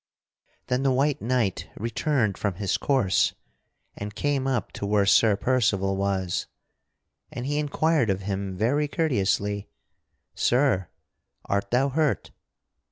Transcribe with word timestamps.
Then 0.65 0.81
the 0.81 0.89
white 0.91 1.21
knight 1.21 1.69
returned 1.77 2.35
from 2.35 2.55
his 2.55 2.75
course 2.75 3.35
and 3.95 4.15
came 4.15 4.47
up 4.47 4.71
to 4.71 4.85
where 4.87 5.05
Sir 5.05 5.35
Percival 5.35 5.95
was. 5.95 6.47
And 7.31 7.45
he 7.45 7.59
inquired 7.59 8.09
of 8.09 8.21
him 8.23 8.57
very 8.57 8.87
courteously: 8.87 9.67
"Sir, 10.33 10.87
art 11.45 11.69
thou 11.69 11.89
hurt?" 11.89 12.31